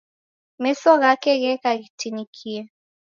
[0.61, 2.61] Meso ghake gheka ghitinikie